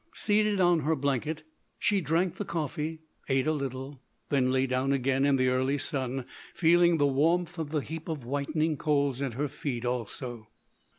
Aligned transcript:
Seated 0.13 0.59
in 0.59 0.79
her 0.79 0.95
blanket, 0.95 1.43
she 1.77 2.01
drank 2.01 2.37
the 2.37 2.43
coffee; 2.43 3.01
ate 3.29 3.45
a 3.45 3.51
little; 3.51 4.01
then 4.29 4.51
lay 4.51 4.65
down 4.65 4.93
again 4.93 5.25
in 5.27 5.35
the 5.35 5.49
early 5.49 5.77
sun, 5.77 6.25
feeling 6.55 6.97
the 6.97 7.05
warmth 7.05 7.59
of 7.59 7.69
the 7.69 7.81
heap 7.81 8.09
of 8.09 8.25
whitening 8.25 8.77
coals 8.77 9.21
at 9.21 9.35
her 9.35 9.47
feet, 9.47 9.85
also. 9.85 10.47